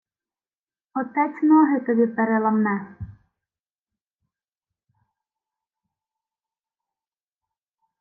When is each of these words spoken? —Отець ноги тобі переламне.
—Отець 0.93 1.43
ноги 1.43 1.79
тобі 1.79 2.07
переламне. 2.07 2.95